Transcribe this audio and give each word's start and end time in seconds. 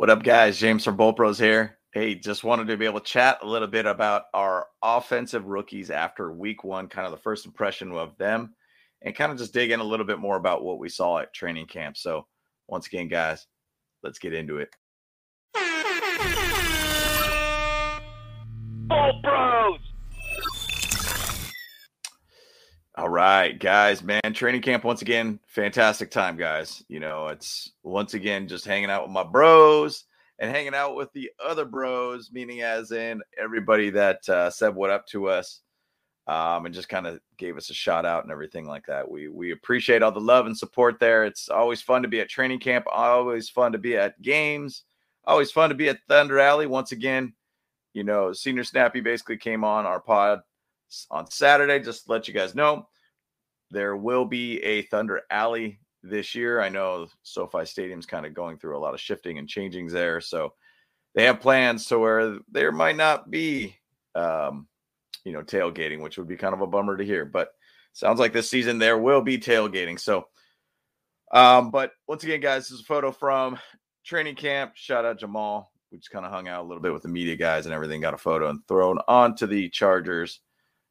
What 0.00 0.08
up, 0.08 0.22
guys? 0.22 0.58
James 0.58 0.82
from 0.82 0.96
Bolt 0.96 1.16
Bros 1.16 1.38
here. 1.38 1.76
Hey, 1.92 2.14
just 2.14 2.42
wanted 2.42 2.68
to 2.68 2.78
be 2.78 2.86
able 2.86 3.00
to 3.00 3.04
chat 3.04 3.40
a 3.42 3.46
little 3.46 3.68
bit 3.68 3.84
about 3.84 4.22
our 4.32 4.64
offensive 4.82 5.44
rookies 5.44 5.90
after 5.90 6.32
week 6.32 6.64
one, 6.64 6.88
kind 6.88 7.04
of 7.04 7.12
the 7.12 7.18
first 7.18 7.44
impression 7.44 7.92
of 7.92 8.16
them, 8.16 8.54
and 9.02 9.14
kind 9.14 9.30
of 9.30 9.36
just 9.36 9.52
dig 9.52 9.72
in 9.72 9.78
a 9.78 9.84
little 9.84 10.06
bit 10.06 10.18
more 10.18 10.38
about 10.38 10.64
what 10.64 10.78
we 10.78 10.88
saw 10.88 11.18
at 11.18 11.34
training 11.34 11.66
camp. 11.66 11.98
So, 11.98 12.26
once 12.66 12.86
again, 12.86 13.08
guys, 13.08 13.46
let's 14.02 14.18
get 14.18 14.32
into 14.32 14.56
it. 14.56 14.74
Bros! 19.22 19.59
Right, 23.10 23.58
guys, 23.58 24.02
man, 24.02 24.20
training 24.32 24.62
camp 24.62 24.84
once 24.84 25.02
again, 25.02 25.40
fantastic 25.46 26.10
time, 26.10 26.36
guys. 26.36 26.84
You 26.88 27.00
know, 27.00 27.28
it's 27.28 27.72
once 27.82 28.14
again 28.14 28.48
just 28.48 28.64
hanging 28.64 28.90
out 28.90 29.02
with 29.02 29.10
my 29.10 29.24
bros 29.24 30.04
and 30.38 30.50
hanging 30.50 30.74
out 30.74 30.94
with 30.94 31.12
the 31.12 31.30
other 31.44 31.64
bros, 31.64 32.30
meaning 32.32 32.62
as 32.62 32.92
in 32.92 33.20
everybody 33.38 33.90
that 33.90 34.26
uh, 34.28 34.50
said 34.50 34.74
what 34.74 34.90
up 34.90 35.06
to 35.08 35.28
us 35.28 35.60
um, 36.26 36.64
and 36.64 36.74
just 36.74 36.88
kind 36.88 37.06
of 37.06 37.20
gave 37.36 37.56
us 37.56 37.70
a 37.70 37.74
shout 37.74 38.06
out 38.06 38.22
and 38.22 38.30
everything 38.30 38.66
like 38.66 38.86
that. 38.86 39.10
We 39.10 39.28
we 39.28 39.50
appreciate 39.50 40.02
all 40.02 40.12
the 40.12 40.20
love 40.20 40.46
and 40.46 40.56
support 40.56 41.00
there. 41.00 41.24
It's 41.24 41.48
always 41.48 41.82
fun 41.82 42.02
to 42.02 42.08
be 42.08 42.20
at 42.20 42.28
training 42.28 42.60
camp, 42.60 42.86
always 42.90 43.48
fun 43.48 43.72
to 43.72 43.78
be 43.78 43.96
at 43.96 44.22
games, 44.22 44.84
always 45.24 45.50
fun 45.50 45.70
to 45.70 45.74
be 45.74 45.88
at 45.88 45.98
Thunder 46.08 46.38
Alley. 46.38 46.66
Once 46.66 46.92
again, 46.92 47.34
you 47.92 48.04
know, 48.04 48.32
Senior 48.32 48.62
Snappy 48.62 49.00
basically 49.00 49.38
came 49.38 49.64
on 49.64 49.86
our 49.86 50.00
pod 50.00 50.40
on 51.10 51.28
Saturday. 51.28 51.80
Just 51.80 52.06
to 52.06 52.12
let 52.12 52.28
you 52.28 52.34
guys 52.34 52.54
know, 52.54 52.86
there 53.70 53.96
will 53.96 54.24
be 54.24 54.58
a 54.62 54.82
Thunder 54.82 55.22
Alley 55.30 55.78
this 56.02 56.34
year. 56.34 56.60
I 56.60 56.68
know 56.68 57.06
SoFi 57.22 57.64
Stadium's 57.64 58.06
kind 58.06 58.26
of 58.26 58.34
going 58.34 58.58
through 58.58 58.76
a 58.76 58.80
lot 58.80 58.94
of 58.94 59.00
shifting 59.00 59.38
and 59.38 59.48
changings 59.48 59.92
there, 59.92 60.20
so 60.20 60.54
they 61.14 61.24
have 61.24 61.40
plans 61.40 61.86
to 61.86 61.98
where 61.98 62.38
there 62.50 62.72
might 62.72 62.96
not 62.96 63.30
be, 63.30 63.76
um, 64.14 64.68
you 65.24 65.32
know, 65.32 65.42
tailgating, 65.42 66.00
which 66.00 66.18
would 66.18 66.28
be 66.28 66.36
kind 66.36 66.54
of 66.54 66.60
a 66.60 66.66
bummer 66.66 66.96
to 66.96 67.04
hear. 67.04 67.24
But 67.24 67.50
sounds 67.92 68.20
like 68.20 68.32
this 68.32 68.48
season 68.50 68.78
there 68.78 68.98
will 68.98 69.22
be 69.22 69.38
tailgating. 69.38 69.98
So, 69.98 70.26
um, 71.32 71.70
but 71.70 71.92
once 72.06 72.24
again, 72.24 72.40
guys, 72.40 72.64
this 72.64 72.72
is 72.72 72.80
a 72.80 72.84
photo 72.84 73.12
from 73.12 73.58
training 74.04 74.36
camp. 74.36 74.72
Shout 74.74 75.04
out 75.04 75.18
Jamal. 75.18 75.72
We 75.90 75.98
just 75.98 76.10
kind 76.10 76.24
of 76.24 76.32
hung 76.32 76.46
out 76.46 76.62
a 76.64 76.66
little 76.68 76.82
bit 76.82 76.92
with 76.92 77.02
the 77.02 77.08
media 77.08 77.36
guys 77.36 77.66
and 77.66 77.74
everything. 77.74 78.00
Got 78.00 78.14
a 78.14 78.18
photo 78.18 78.48
and 78.48 78.66
thrown 78.68 78.98
onto 79.08 79.46
the 79.46 79.68
Chargers, 79.70 80.40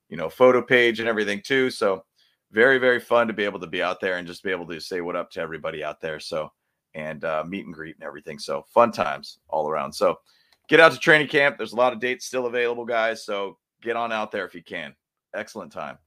you 0.10 0.18
know, 0.18 0.30
photo 0.30 0.62
page 0.62 1.00
and 1.00 1.08
everything 1.08 1.42
too. 1.42 1.70
So 1.70 2.04
very 2.52 2.78
very 2.78 3.00
fun 3.00 3.28
to 3.28 3.34
be 3.34 3.44
able 3.44 3.60
to 3.60 3.68
be 3.68 3.82
out 3.82 4.00
there 4.00 4.18
and 4.18 4.28
just 4.28 4.44
be 4.44 4.52
able 4.52 4.68
to 4.68 4.80
say 4.80 5.02
what 5.02 5.16
up 5.16 5.30
to 5.32 5.40
everybody 5.40 5.84
out 5.84 6.02
there 6.02 6.20
so 6.20 6.52
and 6.96 7.24
uh, 7.24 7.44
meet 7.48 7.66
and 7.66 7.74
greet 7.74 7.96
and 7.96 8.04
everything 8.04 8.40
so 8.40 8.66
fun 8.74 8.92
times 8.92 9.40
all 9.50 9.70
around. 9.70 9.94
So 9.94 10.20
get 10.68 10.80
out 10.80 10.92
to 10.92 10.98
training 10.98 11.28
camp. 11.28 11.58
There's 11.58 11.74
a 11.74 11.78
lot 11.78 11.94
of 11.94 12.00
dates 12.00 12.26
still 12.26 12.48
available 12.48 12.86
guys 12.86 13.24
so 13.26 13.58
get 13.82 13.96
on 13.96 14.12
out 14.12 14.32
there 14.32 14.46
if 14.46 14.56
you 14.56 14.64
can. 14.64 14.96
Excellent 15.36 15.72
time. 15.72 15.98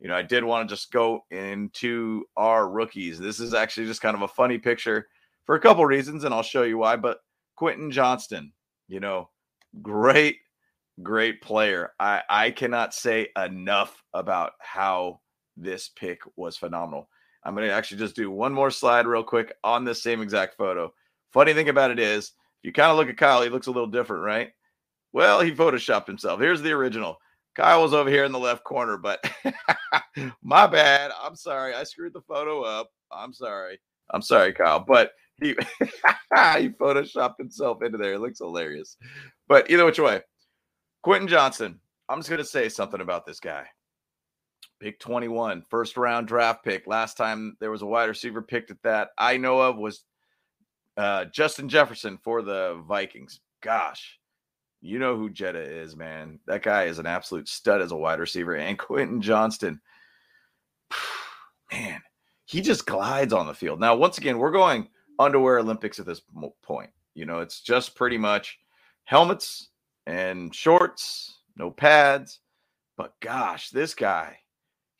You 0.00 0.08
know 0.08 0.16
i 0.16 0.22
did 0.22 0.44
want 0.44 0.66
to 0.66 0.74
just 0.74 0.90
go 0.90 1.24
into 1.30 2.24
our 2.36 2.70
rookies. 2.70 3.18
This 3.18 3.38
is 3.38 3.52
actually 3.52 3.86
just 3.86 4.00
kind 4.00 4.16
of 4.16 4.22
a 4.22 4.28
funny 4.28 4.56
picture 4.56 5.06
for 5.44 5.56
a 5.56 5.60
couple 5.60 5.84
reasons 5.84 6.24
and 6.24 6.32
i'll 6.32 6.42
show 6.42 6.62
you 6.62 6.78
why 6.78 6.96
but 6.96 7.18
quentin 7.56 7.90
johnston 7.90 8.52
you 8.88 9.00
know 9.00 9.28
great 9.82 10.36
great 11.02 11.42
player. 11.42 11.92
I 12.00 12.22
i 12.30 12.50
cannot 12.50 12.94
say 12.94 13.28
enough 13.36 14.02
about 14.14 14.52
how 14.58 15.20
this 15.60 15.88
pick 15.88 16.20
was 16.36 16.56
phenomenal. 16.56 17.08
I'm 17.44 17.54
going 17.54 17.66
to 17.66 17.72
actually 17.72 17.98
just 17.98 18.16
do 18.16 18.30
one 18.30 18.52
more 18.52 18.70
slide 18.70 19.06
real 19.06 19.22
quick 19.22 19.52
on 19.64 19.84
this 19.84 20.02
same 20.02 20.20
exact 20.20 20.56
photo. 20.56 20.92
Funny 21.32 21.54
thing 21.54 21.68
about 21.68 21.90
it 21.90 21.98
is, 21.98 22.32
if 22.62 22.66
you 22.66 22.72
kind 22.72 22.90
of 22.90 22.96
look 22.96 23.08
at 23.08 23.16
Kyle, 23.16 23.42
he 23.42 23.48
looks 23.48 23.66
a 23.66 23.72
little 23.72 23.88
different, 23.88 24.24
right? 24.24 24.50
Well, 25.12 25.40
he 25.40 25.52
photoshopped 25.52 26.06
himself. 26.06 26.40
Here's 26.40 26.60
the 26.62 26.72
original. 26.72 27.18
Kyle 27.54 27.82
was 27.82 27.94
over 27.94 28.10
here 28.10 28.24
in 28.24 28.32
the 28.32 28.38
left 28.38 28.64
corner, 28.64 28.96
but 28.96 29.24
my 30.42 30.66
bad. 30.66 31.10
I'm 31.20 31.34
sorry. 31.34 31.74
I 31.74 31.84
screwed 31.84 32.12
the 32.12 32.20
photo 32.20 32.62
up. 32.62 32.90
I'm 33.10 33.32
sorry. 33.32 33.80
I'm 34.10 34.22
sorry, 34.22 34.52
Kyle. 34.52 34.80
But 34.80 35.12
he 35.40 35.56
he 35.80 36.68
photoshopped 36.68 37.38
himself 37.38 37.82
into 37.82 37.98
there. 37.98 38.14
It 38.14 38.20
looks 38.20 38.38
hilarious. 38.38 38.96
But 39.48 39.70
either 39.70 39.84
which 39.84 39.98
way, 39.98 40.20
Quentin 41.02 41.28
Johnston. 41.28 41.80
I'm 42.08 42.18
just 42.18 42.30
gonna 42.30 42.44
say 42.44 42.68
something 42.68 43.00
about 43.00 43.24
this 43.24 43.40
guy. 43.40 43.66
Pick 44.80 44.98
21, 44.98 45.62
first 45.68 45.96
round 45.96 46.26
draft 46.26 46.64
pick. 46.64 46.86
Last 46.86 47.16
time 47.16 47.56
there 47.60 47.70
was 47.70 47.82
a 47.82 47.86
wide 47.86 48.08
receiver 48.08 48.40
picked 48.40 48.70
at 48.70 48.82
that 48.82 49.10
I 49.18 49.36
know 49.36 49.60
of 49.60 49.76
was 49.76 50.04
uh, 50.96 51.26
Justin 51.26 51.68
Jefferson 51.68 52.18
for 52.22 52.42
the 52.42 52.82
Vikings. 52.88 53.40
Gosh, 53.62 54.18
you 54.80 54.98
know 54.98 55.16
who 55.16 55.30
Jetta 55.30 55.60
is, 55.60 55.96
man. 55.96 56.38
That 56.46 56.62
guy 56.62 56.84
is 56.84 56.98
an 56.98 57.06
absolute 57.06 57.48
stud 57.48 57.82
as 57.82 57.92
a 57.92 57.96
wide 57.96 58.20
receiver. 58.20 58.56
And 58.56 58.78
Quentin 58.78 59.20
Johnston, 59.20 59.80
man, 61.72 62.00
he 62.46 62.60
just 62.60 62.86
glides 62.86 63.32
on 63.32 63.46
the 63.46 63.54
field. 63.54 63.80
Now, 63.80 63.94
once 63.94 64.18
again, 64.18 64.38
we're 64.38 64.50
going 64.50 64.88
underwear 65.18 65.58
Olympics 65.58 66.00
at 66.00 66.06
this 66.06 66.22
point. 66.62 66.90
You 67.14 67.26
know, 67.26 67.40
it's 67.40 67.60
just 67.60 67.94
pretty 67.94 68.16
much 68.16 68.58
helmets 69.04 69.68
and 70.06 70.54
shorts, 70.54 71.40
no 71.56 71.70
pads. 71.70 72.40
But 72.96 73.14
gosh, 73.20 73.70
this 73.70 73.94
guy, 73.94 74.38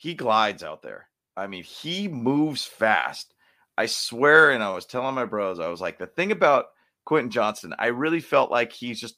he 0.00 0.14
glides 0.14 0.62
out 0.62 0.80
there. 0.80 1.08
I 1.36 1.46
mean, 1.46 1.62
he 1.62 2.08
moves 2.08 2.64
fast. 2.64 3.34
I 3.76 3.84
swear, 3.84 4.50
and 4.50 4.62
I 4.62 4.72
was 4.72 4.86
telling 4.86 5.14
my 5.14 5.26
bros, 5.26 5.60
I 5.60 5.68
was 5.68 5.82
like, 5.82 5.98
the 5.98 6.06
thing 6.06 6.32
about 6.32 6.68
Quentin 7.04 7.30
Johnston, 7.30 7.74
I 7.78 7.88
really 7.88 8.20
felt 8.20 8.50
like 8.50 8.72
he's 8.72 8.98
just 8.98 9.16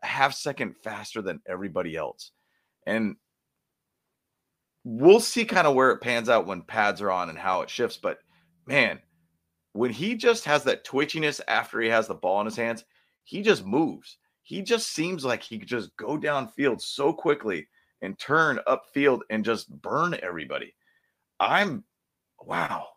a 0.00 0.06
half 0.06 0.32
second 0.32 0.76
faster 0.76 1.22
than 1.22 1.40
everybody 1.44 1.96
else. 1.96 2.30
And 2.86 3.16
we'll 4.84 5.18
see 5.18 5.44
kind 5.44 5.66
of 5.66 5.74
where 5.74 5.90
it 5.90 6.00
pans 6.00 6.28
out 6.28 6.46
when 6.46 6.62
pads 6.62 7.02
are 7.02 7.10
on 7.10 7.28
and 7.28 7.38
how 7.38 7.62
it 7.62 7.70
shifts. 7.70 7.96
But 8.00 8.18
man, 8.64 9.00
when 9.72 9.90
he 9.90 10.14
just 10.14 10.44
has 10.44 10.62
that 10.64 10.86
twitchiness 10.86 11.40
after 11.48 11.80
he 11.80 11.88
has 11.88 12.06
the 12.06 12.14
ball 12.14 12.38
in 12.38 12.46
his 12.46 12.54
hands, 12.56 12.84
he 13.24 13.42
just 13.42 13.66
moves. 13.66 14.18
He 14.44 14.62
just 14.62 14.92
seems 14.92 15.24
like 15.24 15.42
he 15.42 15.58
could 15.58 15.66
just 15.66 15.96
go 15.96 16.16
downfield 16.16 16.80
so 16.80 17.12
quickly 17.12 17.66
and 18.02 18.18
turn 18.18 18.60
upfield 18.66 19.20
and 19.30 19.44
just 19.44 19.70
burn 19.80 20.16
everybody. 20.22 20.74
I'm 21.40 21.84
wow. 22.40 22.88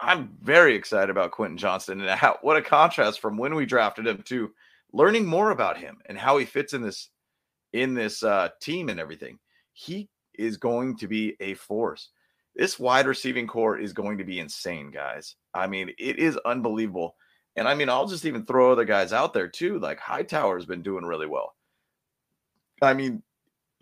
I'm 0.00 0.30
very 0.40 0.74
excited 0.74 1.10
about 1.10 1.32
Quentin 1.32 1.58
Johnston 1.58 2.00
and 2.00 2.08
how 2.10 2.38
what 2.40 2.56
a 2.56 2.62
contrast 2.62 3.20
from 3.20 3.36
when 3.36 3.54
we 3.54 3.66
drafted 3.66 4.06
him 4.06 4.22
to 4.26 4.50
learning 4.92 5.26
more 5.26 5.50
about 5.50 5.76
him 5.76 5.98
and 6.06 6.16
how 6.16 6.38
he 6.38 6.46
fits 6.46 6.72
in 6.72 6.80
this 6.80 7.10
in 7.72 7.92
this 7.92 8.22
uh, 8.22 8.48
team 8.60 8.88
and 8.88 8.98
everything. 8.98 9.38
He 9.72 10.08
is 10.38 10.56
going 10.56 10.96
to 10.98 11.08
be 11.08 11.36
a 11.40 11.54
force. 11.54 12.08
This 12.54 12.78
wide 12.78 13.06
receiving 13.06 13.48
core 13.48 13.78
is 13.78 13.92
going 13.92 14.18
to 14.18 14.24
be 14.24 14.38
insane, 14.38 14.92
guys. 14.92 15.34
I 15.52 15.66
mean, 15.66 15.90
it 15.98 16.18
is 16.18 16.38
unbelievable. 16.44 17.16
And 17.56 17.68
I 17.68 17.74
mean, 17.74 17.88
I'll 17.88 18.06
just 18.06 18.24
even 18.24 18.46
throw 18.46 18.72
other 18.72 18.84
guys 18.84 19.12
out 19.12 19.32
there 19.32 19.48
too. 19.48 19.78
Like 19.80 19.98
Hightower's 19.98 20.66
been 20.66 20.82
doing 20.82 21.04
really 21.04 21.26
well. 21.26 21.54
I 22.80 22.94
mean, 22.94 23.22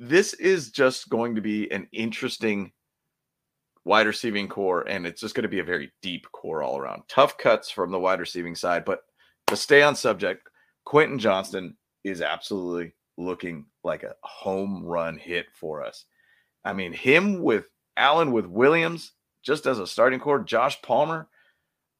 this 0.03 0.35
is 0.35 0.73
just 0.73 1.09
going 1.11 1.37
to 1.37 1.41
be 1.41 1.71
an 1.71 1.87
interesting 1.93 2.73
wide 3.85 4.09
receiving 4.09 4.49
core, 4.49 4.83
and 4.89 5.07
it's 5.07 5.21
just 5.21 5.37
going 5.37 5.45
to 5.45 5.49
be 5.49 5.61
a 5.61 5.65
very 5.65 5.93
deep 6.03 6.27
core 6.33 6.65
all 6.65 6.77
around. 6.77 7.03
Tough 7.09 7.39
cuts 7.39 7.71
from 7.71 7.93
the 7.93 8.01
wide 8.01 8.19
receiving 8.19 8.57
side, 8.57 8.85
but 8.85 9.03
to 9.47 9.57
stay 9.57 9.81
on 9.81 9.95
subject, 9.95 10.49
Quentin 10.85 11.21
Johnston 11.21 11.77
is 12.03 12.21
absolutely 12.21 12.97
looking 13.17 13.67
like 13.85 14.03
a 14.03 14.17
home 14.25 14.85
run 14.85 15.19
hit 15.19 15.47
for 15.55 15.85
us. 15.85 16.05
I 16.65 16.73
mean, 16.73 16.93
him 16.93 17.41
with 17.41 17.69
Allen 17.97 18.33
with 18.33 18.47
Williams 18.47 19.13
just 19.45 19.67
as 19.67 19.79
a 19.79 19.87
starting 19.87 20.19
core, 20.19 20.43
Josh 20.43 20.83
Palmer. 20.83 21.29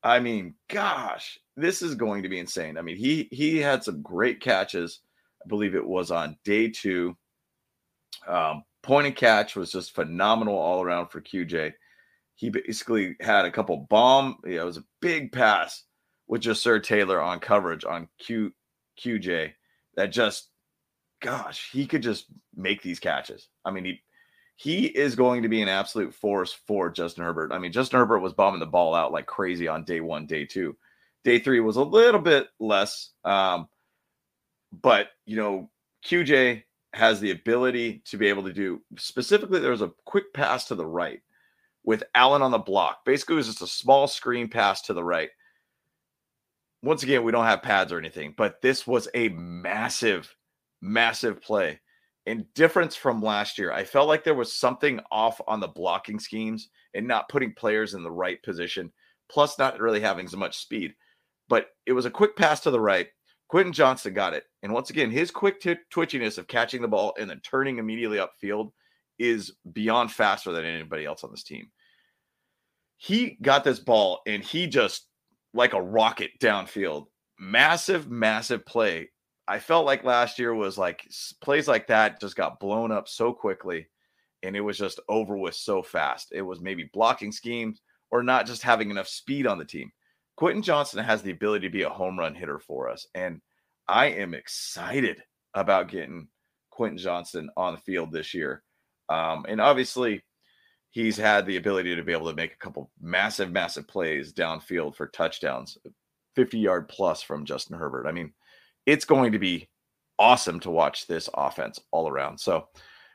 I 0.03 0.19
mean, 0.19 0.55
gosh, 0.69 1.39
this 1.57 1.83
is 1.83 1.95
going 1.95 2.25
to 2.25 2.29
be 2.29 2.41
insane. 2.41 2.77
I 2.79 2.83
mean, 2.83 2.97
he 2.97 3.29
he 3.31 3.59
had 3.59 3.85
some 3.85 4.03
great 4.03 4.41
catches. 4.41 4.99
I 5.45 5.47
believe 5.49 5.77
it 5.77 5.87
was 5.87 6.11
on 6.11 6.37
day 6.45 6.69
two 6.69 7.17
um, 8.27 8.65
point 8.83 9.07
and 9.07 9.17
catch 9.17 9.57
was 9.57 9.73
just 9.73 9.95
phenomenal 9.95 10.57
all 10.57 10.83
around 10.83 11.09
for 11.09 11.21
QJ. 11.21 11.73
He 12.35 12.51
basically 12.51 13.17
had 13.21 13.45
a 13.45 13.51
couple 13.51 13.87
bomb. 13.89 14.39
Know, 14.45 14.63
it 14.63 14.65
was 14.65 14.79
a 14.79 14.85
big 15.01 15.33
pass 15.33 15.85
with 16.27 16.43
Ja'Sir 16.43 16.83
Taylor 16.83 17.21
on 17.21 17.41
coverage 17.41 17.85
on 17.85 18.09
Q 18.19 18.53
QJ 19.01 19.53
that 19.97 20.13
just, 20.13 20.49
gosh, 21.21 21.71
he 21.73 21.87
could 21.87 22.03
just 22.03 22.27
make 22.55 22.83
these 22.83 23.01
catches. 23.01 23.49
I 23.65 23.71
mean, 23.71 23.85
he 23.85 24.03
he 24.57 24.87
is 24.87 25.17
going 25.17 25.43
to 25.43 25.49
be 25.49 25.63
an 25.63 25.69
absolute 25.69 26.15
force 26.15 26.53
for 26.53 26.91
Justin 26.91 27.25
Herbert. 27.25 27.53
I 27.53 27.59
mean, 27.59 27.73
Justin 27.73 27.99
Herbert 27.99 28.21
was 28.21 28.33
bombing 28.33 28.61
the 28.61 28.67
ball 28.67 28.95
out 28.95 29.13
like 29.13 29.27
crazy 29.27 29.67
on 29.67 29.85
day 29.85 30.01
one, 30.01 30.27
day 30.27 30.45
two. 30.45 30.77
Day 31.25 31.39
three 31.39 31.61
was 31.61 31.77
a 31.77 31.83
little 31.83 32.21
bit 32.21 32.49
less. 32.61 33.11
Um, 33.25 33.69
but 34.73 35.09
you 35.27 35.37
know, 35.37 35.71
QJ 36.07 36.63
has 36.95 37.21
the 37.21 37.31
ability 37.31 38.03
to 38.05 38.17
be 38.19 38.29
able 38.29 38.43
to 38.43 38.53
do 38.53 38.83
specifically 38.99 39.61
there 39.61 39.71
was 39.71 39.83
a 39.83 39.93
quick 40.05 40.33
pass 40.35 40.67
to 40.67 40.75
the 40.75 40.87
right 40.87 41.21
with 41.85 42.05
Allen 42.15 42.43
on 42.43 42.51
the 42.51 42.59
block. 42.59 43.05
Basically, 43.05 43.35
it 43.35 43.37
was 43.39 43.47
just 43.47 43.63
a 43.63 43.67
small 43.67 44.07
screen 44.07 44.49
pass 44.49 44.83
to 44.83 44.95
the 44.95 45.03
right. 45.05 45.31
once 46.83 47.03
again, 47.03 47.23
we 47.23 47.33
don't 47.33 47.45
have 47.45 47.63
pads 47.63 47.93
or 47.93 47.99
anything, 47.99 48.35
but 48.37 48.61
this 48.61 48.87
was 48.87 49.09
a 49.15 49.29
massive, 49.31 50.35
massive 50.81 51.41
play. 51.41 51.81
In 52.27 52.47
difference 52.55 52.95
from 52.95 53.21
last 53.21 53.59
year, 53.59 53.73
I 53.73 53.85
felt 53.85 54.09
like 54.09 54.23
there 54.23 54.35
was 54.35 54.53
something 54.53 55.01
off 55.11 55.41
on 55.49 55.59
the 55.59 55.69
blocking 55.69 56.21
schemes 56.21 56.69
and 56.95 57.07
not 57.07 57.29
putting 57.29 57.55
players 57.55 57.95
in 57.95 58.03
the 58.05 58.11
right 58.11 58.41
position, 58.43 58.93
plus 59.29 59.59
not 59.59 59.81
really 59.81 60.01
having 60.01 60.29
so 60.29 60.37
much 60.37 60.59
speed. 60.59 60.95
But 61.49 61.69
it 61.87 61.93
was 61.93 62.07
a 62.07 62.11
quick 62.11 62.37
pass 62.37 62.61
to 62.61 62.71
the 62.71 62.81
right. 62.81 63.09
Quentin 63.53 63.75
Johnston 63.75 64.15
got 64.15 64.33
it. 64.33 64.45
And 64.63 64.73
once 64.73 64.89
again, 64.89 65.11
his 65.11 65.31
quick 65.31 65.61
t- 65.61 65.77
twitchiness 65.93 66.39
of 66.39 66.49
catching 66.49 66.81
the 66.81 66.89
ball 66.89 67.13
and 67.21 67.29
then 67.29 67.39
turning 67.41 67.77
immediately 67.77 68.17
upfield 68.17 68.73
is 69.19 69.53
beyond 69.75 70.11
faster 70.11 70.53
than 70.53 70.65
anybody 70.65 71.05
else 71.05 71.23
on 71.23 71.31
this 71.31 71.43
team. 71.43 71.71
He 72.97 73.37
got 73.43 73.63
this 73.63 73.79
ball 73.79 74.23
and 74.27 74.43
he 74.43 74.67
just 74.69 75.07
like 75.53 75.75
a 75.75 75.83
rocket 75.83 76.31
downfield. 76.41 77.09
Massive, 77.39 78.11
massive 78.11 78.65
play. 78.65 79.11
I 79.47 79.59
felt 79.59 79.85
like 79.85 80.03
last 80.03 80.39
year 80.39 80.55
was 80.55 80.79
like 80.79 81.07
plays 81.43 81.69
like 81.69 81.87
that 81.89 82.23
just 82.23 82.37
got 82.37 82.59
blown 82.59 82.91
up 82.91 83.07
so 83.07 83.35
quickly 83.35 83.87
and 84.43 84.57
it 84.57 84.63
was 84.63 84.79
just 84.79 84.99
over 85.11 85.37
with 85.37 85.55
so 85.55 85.83
fast. 85.83 86.33
It 86.33 86.41
was 86.41 86.63
maybe 86.63 86.89
blocking 86.95 87.33
schemes 87.33 87.83
or 88.11 88.23
not 88.23 88.47
just 88.47 88.63
having 88.63 88.91
enough 88.91 89.09
speed 89.09 89.47
on 89.47 89.59
the 89.59 89.65
team. 89.67 89.93
Quentin 90.43 90.61
Johnston 90.61 91.05
has 91.05 91.23
the 91.23 91.31
ability 91.31 91.69
to 91.69 91.73
be 91.73 91.83
a 91.83 91.89
home 91.89 92.19
run 92.19 92.35
hitter 92.35 92.59
for 92.59 92.91
us. 92.91 93.07
And 93.15 93.41
I 93.87 94.07
am 94.07 94.35
excited 94.35 95.23
about 95.55 95.87
getting 95.87 96.27
Quentin 96.69 96.99
Johnston 96.99 97.49
on 97.57 97.75
the 97.75 97.81
field 97.81 98.11
this 98.11 98.35
year. 98.35 98.65
Um, 99.09 99.47
and 99.49 99.61
obviously, 99.61 100.25
he's 100.91 101.17
had 101.17 101.47
the 101.47 101.59
ability 101.59 101.95
to 101.95 102.03
be 102.03 102.11
able 102.11 102.29
to 102.29 102.35
make 102.35 102.55
a 102.55 102.57
couple 102.57 102.91
massive, 103.01 103.53
massive 103.53 103.87
plays 103.87 104.33
downfield 104.33 104.97
for 104.97 105.07
touchdowns, 105.07 105.79
50 106.35 106.59
yard 106.59 106.89
plus 106.89 107.23
from 107.23 107.45
Justin 107.45 107.79
Herbert. 107.79 108.09
I 108.09 108.11
mean, 108.11 108.33
it's 108.85 109.05
going 109.05 109.31
to 109.31 109.39
be 109.39 109.69
awesome 110.19 110.59
to 110.59 110.71
watch 110.71 111.07
this 111.07 111.31
offense 111.35 111.79
all 111.93 112.09
around. 112.09 112.41
So, 112.41 112.67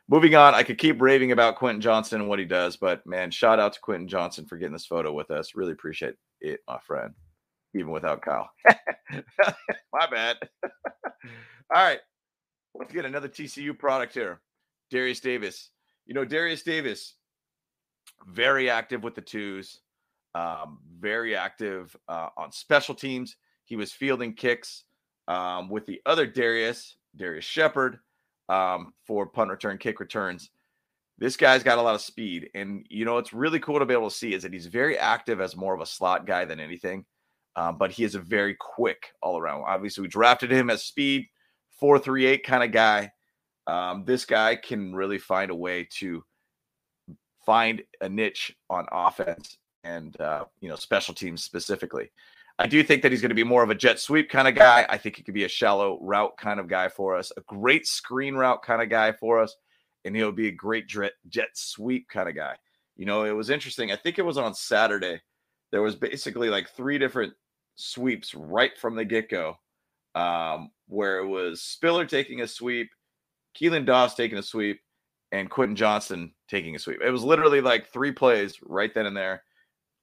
moving 0.07 0.35
on, 0.35 0.55
I 0.55 0.63
could 0.63 0.77
keep 0.77 1.01
raving 1.01 1.33
about 1.33 1.57
Quentin 1.57 1.81
Johnston 1.81 2.21
and 2.21 2.29
what 2.29 2.39
he 2.39 2.45
does, 2.45 2.77
but 2.77 3.05
man, 3.05 3.31
shout 3.31 3.59
out 3.59 3.73
to 3.73 3.81
Quentin 3.81 4.07
Johnston 4.07 4.45
for 4.45 4.55
getting 4.55 4.71
this 4.71 4.85
photo 4.85 5.11
with 5.11 5.29
us. 5.29 5.55
Really 5.55 5.73
appreciate 5.73 6.11
it, 6.11 6.17
my 6.67 6.79
friend, 6.85 7.13
even 7.75 7.91
without 7.91 8.21
Kyle. 8.21 8.49
my 9.93 10.07
bad. 10.09 10.37
all 10.63 11.83
right, 11.83 11.99
let's 12.73 12.93
get 12.93 13.05
another 13.05 13.29
TCU 13.29 13.77
product 13.77 14.13
here. 14.13 14.41
Derius 14.91 15.19
Davis. 15.19 15.71
You 16.05 16.13
know, 16.13 16.25
Derius 16.25 16.63
Davis, 16.63 17.15
very 18.27 18.69
active 18.69 19.03
with 19.03 19.15
the 19.15 19.21
twos, 19.21 19.81
um, 20.35 20.79
very 20.99 21.35
active 21.35 21.95
uh, 22.07 22.29
on 22.37 22.51
special 22.51 22.95
teams. 22.95 23.35
He 23.65 23.75
was 23.75 23.91
fielding 23.91 24.33
kicks 24.33 24.85
um, 25.27 25.69
with 25.69 25.85
the 25.85 26.01
other 26.05 26.25
Darius, 26.25 26.95
Darius 27.15 27.43
Shepard, 27.43 27.99
um, 28.47 28.93
for 29.05 29.27
punt 29.27 29.49
return, 29.49 29.77
kick 29.77 29.99
returns. 29.99 30.49
This 31.17 31.37
guy's 31.37 31.63
got 31.63 31.79
a 31.79 31.81
lot 31.81 31.95
of 31.95 32.01
speed. 32.01 32.49
And, 32.53 32.85
you 32.89 33.05
know, 33.05 33.17
it's 33.17 33.33
really 33.33 33.59
cool 33.59 33.79
to 33.79 33.85
be 33.85 33.93
able 33.93 34.09
to 34.09 34.15
see 34.15 34.33
is 34.33 34.43
that 34.43 34.53
he's 34.53 34.67
very 34.67 34.97
active 34.97 35.41
as 35.41 35.55
more 35.55 35.73
of 35.73 35.81
a 35.81 35.85
slot 35.85 36.25
guy 36.27 36.45
than 36.45 36.59
anything. 36.59 37.05
Um, 37.55 37.77
but 37.77 37.91
he 37.91 38.03
is 38.03 38.13
a 38.13 38.19
very 38.19 38.55
quick 38.59 39.07
all 39.21 39.39
around. 39.39 39.63
Obviously, 39.65 40.03
we 40.03 40.07
drafted 40.07 40.51
him 40.51 40.69
as 40.69 40.83
speed, 40.83 41.25
438 41.79 42.43
kind 42.43 42.63
of 42.63 42.71
guy. 42.71 43.11
Um, 43.65 44.05
this 44.05 44.25
guy 44.25 44.55
can 44.55 44.93
really 44.93 45.17
find 45.17 45.49
a 45.49 45.55
way 45.55 45.87
to 45.99 46.23
find 47.45 47.81
a 48.01 48.09
niche 48.09 48.55
on 48.69 48.85
offense 48.91 49.57
and 49.83 50.19
uh, 50.21 50.45
you 50.59 50.69
know 50.69 50.75
special 50.75 51.13
teams 51.13 51.43
specifically. 51.43 52.11
I 52.59 52.67
do 52.67 52.83
think 52.83 53.03
that 53.03 53.11
he's 53.11 53.21
going 53.21 53.29
to 53.29 53.35
be 53.35 53.43
more 53.43 53.63
of 53.63 53.69
a 53.69 53.75
jet 53.75 53.99
sweep 53.99 54.29
kind 54.29 54.47
of 54.47 54.55
guy. 54.55 54.85
I 54.89 54.97
think 54.97 55.15
he 55.15 55.23
could 55.23 55.33
be 55.33 55.43
a 55.43 55.49
shallow 55.49 55.99
route 56.01 56.37
kind 56.37 56.59
of 56.59 56.67
guy 56.67 56.89
for 56.89 57.15
us, 57.15 57.31
a 57.37 57.41
great 57.41 57.85
screen 57.87 58.35
route 58.35 58.63
kind 58.63 58.81
of 58.81 58.89
guy 58.89 59.11
for 59.11 59.39
us, 59.39 59.55
and 60.07 60.15
he'll 60.15 60.31
be 60.31 60.47
a 60.47 60.51
great 60.51 60.87
jet, 60.87 61.13
sweep 61.53 62.09
kind 62.09 62.27
of 62.27 62.35
guy. 62.35 62.55
You 62.95 63.05
know, 63.05 63.25
it 63.25 63.31
was 63.31 63.49
interesting. 63.49 63.91
I 63.91 63.95
think 63.95 64.17
it 64.17 64.25
was 64.25 64.37
on 64.37 64.55
Saturday. 64.55 65.21
There 65.71 65.83
was 65.83 65.95
basically 65.95 66.49
like 66.49 66.69
three 66.69 66.97
different 66.97 67.33
sweeps 67.75 68.33
right 68.33 68.75
from 68.77 68.95
the 68.95 69.05
get 69.05 69.29
go, 69.29 69.57
um, 70.15 70.71
where 70.87 71.19
it 71.19 71.27
was 71.27 71.61
Spiller 71.61 72.05
taking 72.05 72.41
a 72.41 72.47
sweep, 72.47 72.89
Keelan 73.55 73.85
Doss 73.85 74.15
taking 74.15 74.37
a 74.37 74.43
sweep, 74.43 74.79
and 75.31 75.49
Quentin 75.49 75.75
Johnston 75.75 76.33
taking 76.49 76.75
a 76.75 76.79
sweep. 76.79 77.01
It 77.03 77.11
was 77.11 77.23
literally 77.23 77.61
like 77.61 77.91
three 77.91 78.11
plays 78.11 78.57
right 78.63 78.93
then 78.93 79.05
and 79.05 79.17
there. 79.17 79.43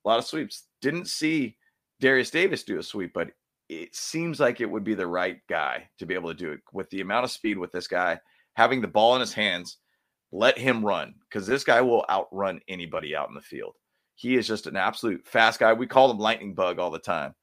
A 0.05 0.09
lot 0.09 0.19
of 0.19 0.27
sweeps. 0.27 0.65
Didn't 0.83 1.09
see 1.09 1.57
Derius 2.01 2.31
Davis 2.31 2.63
do 2.63 2.79
a 2.79 2.83
sweep, 2.83 3.13
but 3.15 3.31
it 3.69 3.97
seems 3.97 4.39
like 4.39 4.61
it 4.61 4.71
would 4.71 4.85
be 4.85 4.95
the 4.95 5.07
right 5.07 5.41
guy 5.49 5.89
to 5.99 6.07
be 6.07 6.15
able 6.15 6.29
to 6.29 6.35
do 6.39 6.53
it 6.53 6.61
with 6.73 6.91
the 6.91 7.01
amount 7.01 7.25
of 7.25 7.31
speed 7.31 7.57
with 7.57 7.73
this 7.73 7.89
guy, 7.89 8.21
having 8.53 8.83
the 8.83 8.87
ball 8.87 9.15
in 9.15 9.21
his 9.21 9.33
hands. 9.33 9.79
Let 10.35 10.59
him 10.59 10.85
run 10.85 11.15
because 11.29 11.47
this 11.47 11.63
guy 11.63 11.81
will 11.81 12.05
outrun 12.11 12.61
anybody 12.67 13.15
out 13.15 13.29
in 13.29 13.37
the 13.37 13.41
field. 13.41 13.77
He 14.17 14.35
is 14.35 14.49
just 14.49 14.67
an 14.67 14.75
absolute 14.75 15.25
fast 15.25 15.61
guy. 15.61 15.73
We 15.73 15.87
call 15.87 16.11
him 16.11 16.19
lightning 16.19 16.55
bug 16.55 16.81
all 16.81 16.91
the 16.91 16.99
time. 16.99 17.37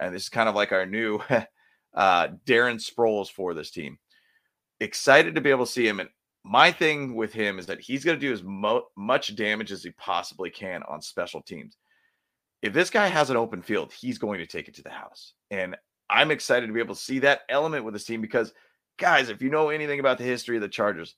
And 0.00 0.14
this 0.14 0.22
is 0.22 0.28
kind 0.30 0.48
of 0.48 0.54
like 0.54 0.72
our 0.72 0.86
new 0.86 1.20
uh, 1.94 2.28
Darren 2.46 2.82
Sproles 2.82 3.30
for 3.30 3.52
this 3.52 3.70
team. 3.70 3.98
Excited 4.80 5.34
to 5.34 5.42
be 5.42 5.50
able 5.50 5.66
to 5.66 5.70
see 5.70 5.86
him. 5.86 6.00
And 6.00 6.08
my 6.42 6.72
thing 6.72 7.14
with 7.14 7.34
him 7.34 7.58
is 7.58 7.66
that 7.66 7.82
he's 7.82 8.02
going 8.02 8.18
to 8.18 8.26
do 8.26 8.32
as 8.32 8.42
mo- 8.42 8.86
much 8.96 9.36
damage 9.36 9.70
as 9.70 9.82
he 9.82 9.90
possibly 9.90 10.48
can 10.48 10.82
on 10.84 11.02
special 11.02 11.42
teams. 11.42 11.76
If 12.62 12.72
this 12.72 12.88
guy 12.88 13.08
has 13.08 13.28
an 13.28 13.36
open 13.36 13.60
field, 13.60 13.92
he's 13.92 14.16
going 14.16 14.38
to 14.38 14.46
take 14.46 14.68
it 14.68 14.74
to 14.76 14.82
the 14.82 14.88
house. 14.88 15.34
And 15.50 15.76
I'm 16.08 16.30
excited 16.30 16.66
to 16.66 16.72
be 16.72 16.80
able 16.80 16.94
to 16.94 17.00
see 17.00 17.18
that 17.18 17.42
element 17.50 17.84
with 17.84 17.92
this 17.92 18.06
team 18.06 18.22
because, 18.22 18.54
guys, 18.96 19.28
if 19.28 19.42
you 19.42 19.50
know 19.50 19.68
anything 19.68 20.00
about 20.00 20.16
the 20.16 20.24
history 20.24 20.56
of 20.56 20.62
the 20.62 20.68
Chargers, 20.68 21.14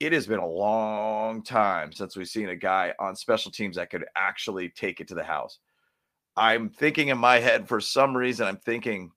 it 0.00 0.12
has 0.12 0.26
been 0.26 0.38
a 0.38 0.46
long 0.46 1.42
time 1.42 1.92
since 1.92 2.16
we've 2.16 2.28
seen 2.28 2.50
a 2.50 2.56
guy 2.56 2.94
on 3.00 3.16
special 3.16 3.50
teams 3.50 3.76
that 3.76 3.90
could 3.90 4.04
actually 4.16 4.68
take 4.68 5.00
it 5.00 5.08
to 5.08 5.14
the 5.14 5.24
house. 5.24 5.58
I'm 6.36 6.68
thinking 6.68 7.08
in 7.08 7.18
my 7.18 7.40
head 7.40 7.66
for 7.66 7.80
some 7.80 8.16
reason, 8.16 8.46
I'm 8.46 8.58
thinking 8.58 9.10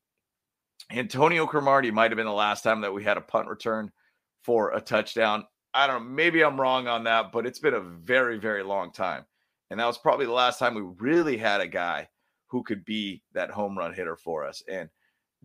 Antonio 0.91 1.45
Cromartie 1.45 1.91
might 1.91 2.09
have 2.09 2.17
been 2.17 2.25
the 2.25 2.31
last 2.31 2.63
time 2.63 2.81
that 2.81 2.93
we 2.93 3.03
had 3.03 3.17
a 3.17 3.21
punt 3.21 3.47
return 3.47 3.91
for 4.43 4.71
a 4.71 4.81
touchdown. 4.81 5.45
I 5.73 5.85
don't 5.85 6.03
know. 6.03 6.09
Maybe 6.09 6.43
I'm 6.43 6.59
wrong 6.59 6.87
on 6.87 7.03
that, 7.03 7.31
but 7.31 7.45
it's 7.45 7.59
been 7.59 7.75
a 7.75 7.79
very, 7.79 8.39
very 8.39 8.63
long 8.63 8.91
time. 8.91 9.25
And 9.69 9.79
that 9.79 9.85
was 9.85 9.99
probably 9.99 10.25
the 10.25 10.31
last 10.31 10.57
time 10.57 10.73
we 10.73 10.81
really 10.81 11.37
had 11.37 11.61
a 11.61 11.67
guy 11.67 12.09
who 12.47 12.63
could 12.63 12.83
be 12.83 13.21
that 13.33 13.51
home 13.51 13.77
run 13.77 13.93
hitter 13.93 14.17
for 14.17 14.45
us. 14.45 14.63
And 14.67 14.89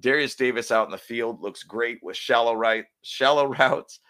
Derius 0.00 0.34
Davis 0.34 0.72
out 0.72 0.86
in 0.86 0.90
the 0.90 0.98
field 0.98 1.42
looks 1.42 1.62
great 1.62 1.98
with 2.02 2.16
shallow 2.16 2.54
right, 2.54 2.86
shallow 3.02 3.46
routes 3.58 4.00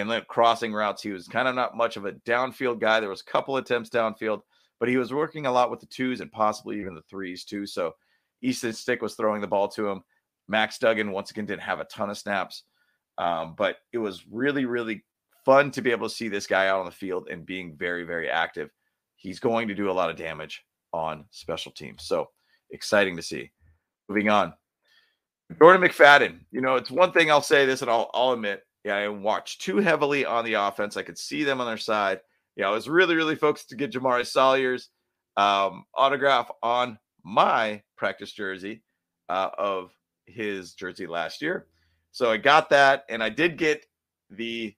and 0.00 0.10
then 0.10 0.22
crossing 0.28 0.72
routes. 0.72 1.02
He 1.02 1.10
was 1.10 1.28
kind 1.28 1.48
of 1.48 1.54
not 1.54 1.76
much 1.76 1.96
of 1.96 2.06
a 2.06 2.12
downfield 2.12 2.80
guy. 2.80 3.00
There 3.00 3.08
was 3.08 3.20
a 3.20 3.30
couple 3.30 3.56
attempts 3.56 3.90
downfield, 3.90 4.40
but 4.80 4.88
he 4.88 4.96
was 4.96 5.12
working 5.12 5.46
a 5.46 5.52
lot 5.52 5.70
with 5.70 5.80
the 5.80 5.86
twos 5.86 6.20
and 6.20 6.32
possibly 6.32 6.80
even 6.80 6.94
the 6.94 7.02
threes 7.02 7.44
too. 7.44 7.66
So 7.66 7.94
Easton 8.40 8.72
Stick 8.72 9.02
was 9.02 9.14
throwing 9.14 9.40
the 9.40 9.46
ball 9.46 9.68
to 9.68 9.88
him. 9.88 10.02
Max 10.48 10.78
Duggan 10.78 11.12
once 11.12 11.30
again 11.30 11.46
didn't 11.46 11.62
have 11.62 11.80
a 11.80 11.84
ton 11.84 12.10
of 12.10 12.18
snaps. 12.18 12.64
Um, 13.18 13.54
but 13.56 13.76
it 13.92 13.98
was 13.98 14.24
really, 14.30 14.64
really 14.64 15.04
fun 15.44 15.70
to 15.72 15.82
be 15.82 15.90
able 15.90 16.08
to 16.08 16.14
see 16.14 16.28
this 16.28 16.46
guy 16.46 16.68
out 16.68 16.80
on 16.80 16.86
the 16.86 16.92
field 16.92 17.28
and 17.30 17.44
being 17.44 17.76
very, 17.76 18.04
very 18.04 18.30
active. 18.30 18.70
He's 19.16 19.38
going 19.38 19.68
to 19.68 19.74
do 19.74 19.90
a 19.90 19.92
lot 19.92 20.10
of 20.10 20.16
damage 20.16 20.64
on 20.92 21.26
special 21.30 21.72
teams. 21.72 22.04
So 22.04 22.30
exciting 22.70 23.16
to 23.16 23.22
see. 23.22 23.50
Moving 24.08 24.30
on. 24.30 24.54
Jordan 25.58 25.86
McFadden, 25.86 26.40
you 26.50 26.62
know, 26.62 26.76
it's 26.76 26.90
one 26.90 27.12
thing 27.12 27.30
I'll 27.30 27.42
say 27.42 27.66
this 27.66 27.82
and 27.82 27.90
I'll, 27.90 28.10
I'll 28.14 28.32
admit, 28.32 28.62
yeah, 28.84 28.96
I 28.96 29.08
watched 29.08 29.62
too 29.62 29.78
heavily 29.78 30.24
on 30.24 30.44
the 30.44 30.54
offense. 30.54 30.96
I 30.96 31.02
could 31.02 31.18
see 31.18 31.44
them 31.44 31.60
on 31.60 31.66
their 31.66 31.76
side. 31.76 32.20
Yeah, 32.56 32.68
I 32.68 32.70
was 32.70 32.88
really, 32.88 33.14
really 33.14 33.36
focused 33.36 33.68
to 33.70 33.76
get 33.76 33.92
Jamaree 33.92 34.26
Salyer's 34.26 34.90
um, 35.36 35.84
autograph 35.94 36.50
on 36.62 36.98
my 37.24 37.82
practice 37.96 38.32
jersey 38.32 38.82
uh, 39.28 39.50
of 39.56 39.92
his 40.26 40.74
jersey 40.74 41.06
last 41.06 41.40
year. 41.40 41.66
So 42.10 42.30
I 42.30 42.36
got 42.36 42.70
that, 42.70 43.04
and 43.08 43.22
I 43.22 43.30
did 43.30 43.56
get 43.56 43.86
the 44.30 44.74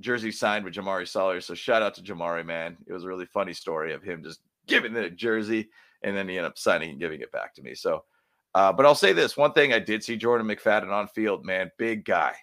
jersey 0.00 0.30
signed 0.32 0.64
with 0.64 0.74
Jamaree 0.74 1.08
Salyer. 1.08 1.40
So 1.40 1.54
shout 1.54 1.82
out 1.82 1.94
to 1.94 2.02
Jamaree, 2.02 2.46
man. 2.46 2.76
It 2.86 2.92
was 2.92 3.04
a 3.04 3.08
really 3.08 3.26
funny 3.26 3.52
story 3.52 3.92
of 3.92 4.02
him 4.02 4.22
just 4.22 4.40
giving 4.66 4.92
the 4.92 5.10
jersey, 5.10 5.68
and 6.02 6.16
then 6.16 6.28
he 6.28 6.38
ended 6.38 6.50
up 6.50 6.58
signing 6.58 6.90
and 6.90 7.00
giving 7.00 7.20
it 7.20 7.32
back 7.32 7.54
to 7.54 7.62
me. 7.62 7.74
So, 7.74 8.04
uh, 8.54 8.72
but 8.72 8.86
I'll 8.86 8.94
say 8.94 9.12
this 9.12 9.36
one 9.36 9.52
thing: 9.52 9.72
I 9.72 9.78
did 9.78 10.02
see 10.02 10.16
Jordan 10.16 10.46
McFadden 10.46 10.90
on 10.90 11.08
field, 11.08 11.44
man, 11.44 11.70
big 11.76 12.04
guy, 12.04 12.34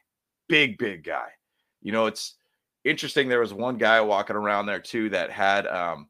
big 0.48 0.78
big 0.78 1.04
guy. 1.04 1.28
You 1.82 1.92
know, 1.92 2.06
it's 2.06 2.36
interesting. 2.84 3.28
There 3.28 3.40
was 3.40 3.54
one 3.54 3.78
guy 3.78 4.02
walking 4.02 4.36
around 4.36 4.66
there 4.66 4.80
too 4.80 5.10
that 5.10 5.32
had 5.32 5.68
um, 5.68 6.10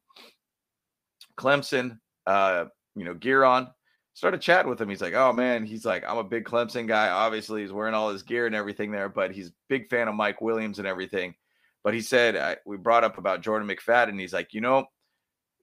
Clemson, 1.38 2.00
uh, 2.28 2.66
you 2.96 3.06
know, 3.06 3.14
gear 3.14 3.44
on 3.44 3.70
started 4.14 4.42
chatting 4.42 4.70
with 4.70 4.80
him. 4.80 4.90
He's 4.90 5.02
like, 5.02 5.14
"Oh 5.14 5.34
man," 5.34 5.66
he's 5.66 5.86
like, 5.86 6.04
"I'm 6.08 6.18
a 6.18 6.24
big 6.24 6.46
Clemson 6.46 6.88
guy. 6.88 7.10
Obviously, 7.10 7.62
he's 7.62 7.72
wearing 7.72 7.94
all 7.94 8.10
his 8.12 8.24
gear 8.24 8.46
and 8.46 8.56
everything 8.56 8.92
there, 8.92 9.10
but 9.10 9.32
he's 9.32 9.52
big 9.68 9.90
fan 9.90 10.08
of 10.08 10.16
Mike 10.16 10.42
Williams 10.42 10.80
and 10.80 10.88
everything." 10.88 11.36
But 11.84 11.94
he 11.94 12.02
said 12.02 12.36
I, 12.38 12.58
we 12.66 12.78
brought 12.78 13.04
up 13.04 13.18
about 13.18 13.42
Jordan 13.42 13.68
McFadden. 13.68 14.20
He's 14.20 14.34
like, 14.34 14.54
you 14.54 14.62
know, 14.62 14.86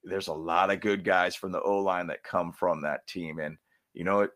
there's 0.05 0.29
a 0.29 0.35
lot 0.35 0.71
of 0.71 0.81
good 0.81 1.05
guys 1.05 1.35
from 1.35 1.53
the 1.53 1.63
O 1.63 1.79
line 1.79 2.09
that 2.09 2.25
come 2.25 2.53
from 2.53 2.83
that 2.83 3.07
team, 3.07 3.39
and 3.39 3.57
you 3.95 4.05
know, 4.05 4.29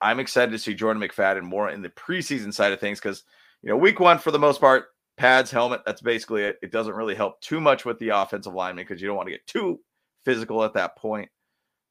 I'm 0.00 0.20
excited 0.20 0.52
to 0.52 0.58
see 0.58 0.74
Jordan 0.74 1.02
McFadden 1.02 1.42
more 1.42 1.70
in 1.70 1.82
the 1.82 1.90
preseason 1.90 2.52
side 2.52 2.72
of 2.72 2.80
things 2.80 2.98
because, 2.98 3.24
you 3.62 3.70
know, 3.70 3.76
week 3.76 4.00
one, 4.00 4.18
for 4.18 4.30
the 4.30 4.38
most 4.38 4.60
part, 4.60 4.86
pads, 5.16 5.50
helmet, 5.50 5.82
that's 5.86 6.00
basically 6.00 6.42
it. 6.42 6.58
It 6.62 6.72
doesn't 6.72 6.94
really 6.94 7.14
help 7.14 7.40
too 7.40 7.60
much 7.60 7.84
with 7.84 7.98
the 7.98 8.10
offensive 8.10 8.54
lineman 8.54 8.84
because 8.84 9.00
you 9.00 9.08
don't 9.08 9.16
want 9.16 9.28
to 9.28 9.34
get 9.34 9.46
too 9.46 9.80
physical 10.24 10.64
at 10.64 10.74
that 10.74 10.96
point 10.96 11.28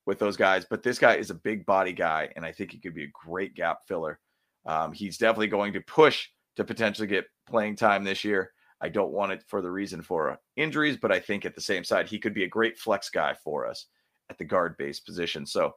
with 0.06 0.20
those 0.20 0.38
guys. 0.38 0.66
But 0.70 0.84
this 0.84 1.00
guy 1.00 1.16
is 1.16 1.30
a 1.30 1.36
big 1.36 1.66
body 1.66 1.94
guy, 1.94 2.30
and 2.36 2.46
I 2.46 2.52
think 2.52 2.72
he 2.72 2.80
could 2.80 2.94
be 2.94 3.06
a 3.06 3.26
great 3.26 3.56
gap 3.56 3.86
filler. 3.88 4.20
Um, 4.66 4.92
he's 4.92 5.18
definitely 5.18 5.48
going 5.48 5.74
to 5.74 5.82
push 5.82 6.28
to 6.56 6.64
potentially 6.64 7.08
get 7.08 7.26
playing 7.48 7.76
time 7.76 8.04
this 8.04 8.24
year. 8.24 8.52
I 8.82 8.90
don't 8.90 9.12
want 9.12 9.32
it 9.32 9.44
for 9.48 9.62
the 9.62 9.72
reason 9.72 10.02
for 10.02 10.38
injuries, 10.56 10.98
but 10.98 11.12
I 11.12 11.20
think 11.20 11.46
at 11.46 11.56
the 11.56 11.62
same 11.62 11.84
side, 11.84 12.10
he 12.10 12.20
could 12.20 12.34
be 12.34 12.44
a 12.44 12.50
great 12.50 12.78
flex 12.78 13.10
guy 13.10 13.36
for 13.44 13.68
us 13.68 13.86
at 14.30 14.38
the 14.38 14.46
guard 14.46 14.76
base 14.78 15.00
position. 15.00 15.46
So 15.46 15.76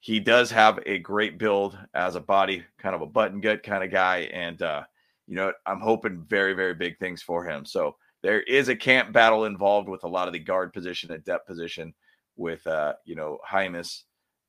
he 0.00 0.20
does 0.20 0.50
have 0.50 0.80
a 0.86 0.98
great 0.98 1.38
build 1.38 1.78
as 1.92 2.16
a 2.16 2.20
body, 2.20 2.64
kind 2.78 2.94
of 2.94 3.02
a 3.02 3.06
button 3.06 3.40
gut 3.40 3.62
kind 3.62 3.84
of 3.84 3.90
guy. 3.90 4.30
And, 4.32 4.62
uh, 4.62 4.84
you 5.30 5.36
know, 5.36 5.52
I'm 5.64 5.78
hoping 5.78 6.24
very, 6.28 6.54
very 6.54 6.74
big 6.74 6.98
things 6.98 7.22
for 7.22 7.44
him. 7.44 7.64
So 7.64 7.94
there 8.20 8.42
is 8.42 8.68
a 8.68 8.74
camp 8.74 9.12
battle 9.12 9.44
involved 9.44 9.88
with 9.88 10.02
a 10.02 10.08
lot 10.08 10.26
of 10.26 10.32
the 10.32 10.40
guard 10.40 10.72
position 10.72 11.12
and 11.12 11.24
depth 11.24 11.46
position 11.46 11.94
with, 12.36 12.66
uh, 12.66 12.94
you 13.04 13.14
know, 13.14 13.38
Jaimes 13.48 14.02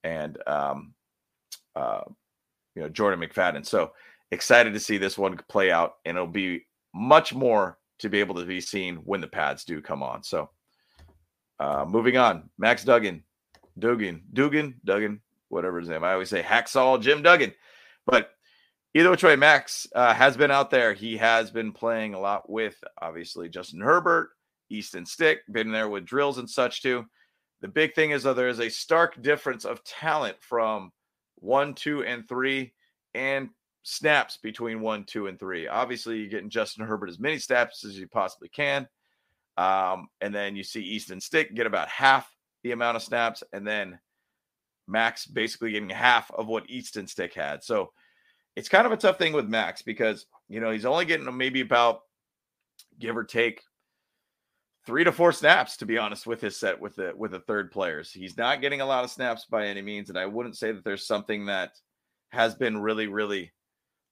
and, 0.03 0.39
um, 0.47 0.95
uh, 1.75 2.01
you 2.73 2.81
know, 2.81 2.89
Jordan 2.89 3.19
McFadden. 3.19 3.63
So 3.63 3.91
excited 4.31 4.73
to 4.73 4.79
see 4.79 4.97
this 4.97 5.19
one 5.19 5.37
play 5.47 5.71
out, 5.71 5.97
and 6.03 6.17
it'll 6.17 6.27
be 6.27 6.65
much 6.95 7.31
more 7.31 7.77
to 7.99 8.09
be 8.09 8.19
able 8.19 8.33
to 8.35 8.45
be 8.45 8.59
seen 8.59 8.95
when 9.05 9.21
the 9.21 9.27
pads 9.27 9.63
do 9.63 9.81
come 9.81 10.01
on. 10.01 10.23
So, 10.23 10.49
uh, 11.59 11.85
moving 11.87 12.17
on, 12.17 12.49
Max 12.57 12.83
Duggan, 12.83 13.23
Dugan, 13.77 14.23
Dugan, 14.33 14.81
Duggan, 14.83 15.21
whatever 15.49 15.79
his 15.79 15.89
name. 15.89 16.03
I 16.03 16.13
always 16.13 16.29
say 16.29 16.41
Hacksaw 16.41 16.99
Jim 16.99 17.21
Duggan, 17.21 17.53
but 18.07 18.31
either 18.93 19.09
which 19.09 19.23
way, 19.23 19.35
Max 19.35 19.87
uh, 19.95 20.13
has 20.13 20.37
been 20.37 20.51
out 20.51 20.69
there. 20.69 20.93
He 20.93 21.17
has 21.17 21.51
been 21.51 21.71
playing 21.71 22.13
a 22.13 22.19
lot 22.19 22.49
with 22.49 22.75
obviously 23.01 23.49
Justin 23.49 23.81
Herbert, 23.81 24.29
Easton 24.69 25.05
Stick, 25.05 25.39
been 25.51 25.71
there 25.71 25.89
with 25.89 26.05
drills 26.05 26.37
and 26.37 26.49
such 26.49 26.81
too. 26.81 27.05
The 27.61 27.67
big 27.67 27.93
thing 27.93 28.11
is 28.11 28.23
that 28.23 28.35
there 28.35 28.49
is 28.49 28.59
a 28.59 28.69
stark 28.69 29.21
difference 29.21 29.65
of 29.65 29.83
talent 29.83 30.37
from 30.41 30.91
one, 31.35 31.73
two, 31.73 32.03
and 32.03 32.27
three, 32.27 32.73
and 33.13 33.49
snaps 33.83 34.37
between 34.37 34.81
one, 34.81 35.03
two, 35.03 35.27
and 35.27 35.39
three. 35.39 35.67
Obviously, 35.67 36.19
you're 36.19 36.29
getting 36.29 36.49
Justin 36.49 36.85
Herbert 36.85 37.09
as 37.09 37.19
many 37.19 37.37
snaps 37.37 37.83
as 37.85 37.97
you 37.97 38.07
possibly 38.07 38.49
can. 38.49 38.87
Um, 39.57 40.07
and 40.21 40.33
then 40.33 40.55
you 40.55 40.63
see 40.63 40.81
Easton 40.81 41.19
Stick 41.19 41.53
get 41.53 41.67
about 41.67 41.89
half 41.89 42.31
the 42.63 42.71
amount 42.71 42.95
of 42.95 43.03
snaps, 43.03 43.43
and 43.53 43.65
then 43.65 43.99
Max 44.87 45.25
basically 45.25 45.71
getting 45.71 45.89
half 45.89 46.31
of 46.31 46.47
what 46.47 46.69
Easton 46.69 47.07
Stick 47.07 47.33
had. 47.33 47.63
So 47.63 47.91
it's 48.55 48.69
kind 48.69 48.85
of 48.85 48.91
a 48.91 48.97
tough 48.97 49.17
thing 49.17 49.33
with 49.33 49.47
Max 49.47 49.81
because 49.81 50.25
you 50.49 50.59
know 50.59 50.71
he's 50.71 50.85
only 50.85 51.05
getting 51.05 51.35
maybe 51.37 51.61
about 51.61 52.01
give 52.99 53.15
or 53.17 53.23
take 53.23 53.61
three 54.85 55.03
to 55.03 55.11
four 55.11 55.31
snaps 55.31 55.77
to 55.77 55.85
be 55.85 55.97
honest 55.97 56.25
with 56.25 56.41
his 56.41 56.57
set 56.57 56.79
with 56.79 56.95
the 56.95 57.13
with 57.15 57.31
the 57.31 57.39
third 57.39 57.71
players. 57.71 58.11
He's 58.11 58.37
not 58.37 58.61
getting 58.61 58.81
a 58.81 58.85
lot 58.85 59.03
of 59.03 59.11
snaps 59.11 59.45
by 59.45 59.67
any 59.67 59.81
means, 59.81 60.09
and 60.09 60.17
I 60.17 60.25
wouldn't 60.25 60.57
say 60.57 60.71
that 60.71 60.83
there's 60.83 61.05
something 61.05 61.45
that 61.45 61.71
has 62.29 62.55
been 62.55 62.77
really 62.81 63.07
really 63.07 63.51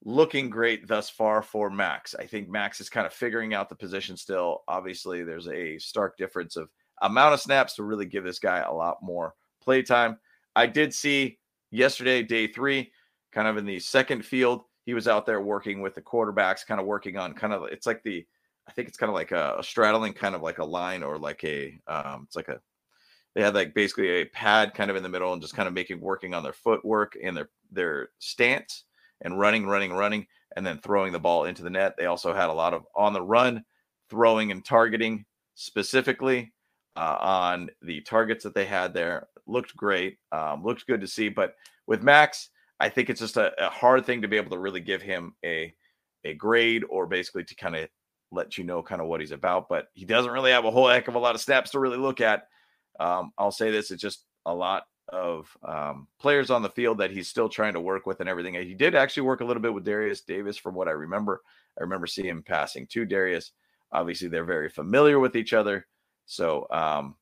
looking 0.06 0.50
great 0.50 0.88
thus 0.88 1.10
far 1.10 1.42
for 1.42 1.70
Max. 1.70 2.16
I 2.18 2.26
think 2.26 2.50
Max 2.50 2.80
is 2.80 2.90
kind 2.90 3.06
of 3.06 3.14
figuring 3.14 3.54
out 3.54 3.68
the 3.68 3.76
position 3.76 4.16
still. 4.16 4.64
Obviously, 4.68 5.24
there's 5.24 5.48
a 5.50 5.78
stark 5.78 6.18
difference 6.18 6.56
of 6.56 6.70
amount 7.02 7.34
of 7.34 7.42
snaps 7.42 7.76
to 7.76 7.84
really 7.84 8.06
give 8.06 8.24
this 8.24 8.40
guy 8.40 8.60
a 8.60 8.72
lot 8.72 8.98
more 9.02 9.34
play 9.62 9.82
time. 9.82 10.18
I 10.56 10.68
did 10.68 10.94
see 10.94 11.38
yesterday, 11.72 12.24
day 12.24 12.48
three, 12.48 12.92
kind 13.32 13.48
of 13.48 13.58
in 13.58 13.66
the 13.66 13.80
second 13.80 14.26
field, 14.26 14.64
he 14.86 14.94
was 14.94 15.08
out 15.08 15.26
there 15.26 15.42
working 15.42 15.82
with 15.82 15.96
the 15.96 16.02
quarterbacks, 16.02 16.66
kind 16.66 16.80
of 16.80 16.88
working 16.88 17.18
on 17.18 17.34
kind 17.34 17.54
of 17.54 17.64
it's 17.72 17.88
like 17.88 18.04
the 18.04 18.26
I 18.68 18.72
think 18.72 18.88
it's 18.88 18.98
kind 18.98 19.10
of 19.10 19.16
like 19.16 19.32
a, 19.32 19.56
a 19.60 19.64
straddling 19.64 20.14
kind 20.14 20.36
of 20.36 20.42
like 20.42 20.60
a 20.60 20.66
line 20.66 21.04
or 21.04 21.18
like 21.18 21.44
a 21.44 21.80
um 21.88 22.24
it's 22.26 22.36
like 22.36 22.50
a 22.50 22.60
they 23.36 23.42
had 23.42 23.56
like 23.56 23.74
basically 23.74 24.10
a 24.10 24.26
pad 24.26 24.74
kind 24.74 24.90
of 24.90 24.98
in 24.98 25.04
the 25.04 25.10
middle 25.10 25.34
and 25.34 25.42
just 25.42 25.56
kind 25.56 25.68
of 25.68 25.74
making 25.74 26.00
working 26.02 26.34
on 26.34 26.44
their 26.44 26.54
footwork 26.54 27.18
and 27.22 27.36
their 27.38 27.50
their 27.72 28.10
stance 28.20 28.86
and 29.22 29.40
running, 29.40 29.68
running, 29.68 29.94
running, 29.94 30.26
and 30.56 30.66
then 30.66 30.80
throwing 30.80 31.12
the 31.12 31.20
ball 31.20 31.46
into 31.46 31.64
the 31.64 31.70
net. 31.70 31.96
They 31.98 32.06
also 32.06 32.34
had 32.34 32.50
a 32.50 32.54
lot 32.54 32.74
of 32.74 32.86
on 32.96 33.14
the 33.14 33.22
run, 33.22 33.64
throwing 34.10 34.52
and 34.52 34.66
targeting 34.66 35.26
specifically 35.56 36.54
uh, 36.96 37.18
on 37.20 37.70
the 37.82 38.02
targets 38.02 38.44
that 38.44 38.56
they 38.56 38.66
had 38.66 38.94
there. 38.94 39.28
Looked 39.46 39.76
great, 39.76 40.18
um, 40.32 40.64
looked 40.64 40.88
good 40.88 41.02
to 41.02 41.08
see. 41.08 41.30
But 41.30 41.56
with 41.88 42.04
Max, 42.04 42.50
I 42.80 42.90
think 42.90 43.10
it's 43.10 43.20
just 43.20 43.38
a, 43.38 43.52
a 43.64 43.70
hard 43.70 44.06
thing 44.06 44.22
to 44.22 44.28
be 44.28 44.38
able 44.38 44.52
to 44.52 44.60
really 44.60 44.82
give 44.82 45.02
him 45.02 45.36
a 45.44 45.74
a 46.26 46.34
grade 46.34 46.84
or 46.90 47.08
basically 47.08 47.44
to 47.46 47.56
kind 47.56 47.76
of 47.76 47.88
let 48.32 48.58
you 48.58 48.64
know 48.64 48.84
kind 48.84 49.02
of 49.02 49.08
what 49.08 49.22
he's 49.22 49.32
about. 49.32 49.70
But 49.70 49.88
he 49.94 50.06
doesn't 50.06 50.32
really 50.32 50.52
have 50.52 50.66
a 50.66 50.72
whole 50.72 50.88
heck 50.88 51.08
of 51.08 51.16
a 51.16 51.20
lot 51.20 51.36
of 51.36 51.42
snaps 51.42 51.72
to 51.72 51.80
really 51.80 51.98
look 51.98 52.22
at. 52.22 52.48
Um, 53.00 53.32
I'll 53.38 53.52
say 53.52 53.72
this: 53.72 53.92
it's 53.92 54.02
just 54.02 54.26
a 54.46 54.54
lot 54.54 54.84
of 55.12 55.50
um, 55.68 56.08
players 56.20 56.52
on 56.52 56.62
the 56.62 56.70
field 56.70 57.00
that 57.00 57.12
he's 57.12 57.28
still 57.28 57.50
trying 57.50 57.74
to 57.74 57.82
work 57.82 58.06
with 58.06 58.20
and 58.20 58.30
everything. 58.30 58.54
He 58.54 58.76
did 58.76 58.96
actually 58.96 59.24
work 59.24 59.42
a 59.42 59.46
little 59.46 59.62
bit 59.62 59.74
with 59.74 59.86
Derius 59.86 60.22
Davis, 60.22 60.58
from 60.58 60.76
what 60.76 60.88
I 60.88 60.92
remember. 60.92 61.42
I 61.78 61.84
remember 61.84 62.08
seeing 62.08 62.28
him 62.28 62.44
passing 62.44 62.88
to 62.88 63.06
Derius. 63.06 63.52
Obviously, 63.92 64.28
they're 64.28 64.44
very 64.46 64.70
familiar 64.70 65.20
with 65.20 65.36
each 65.36 65.54
other. 65.54 65.88
So, 66.26 66.68
um, 66.70 67.16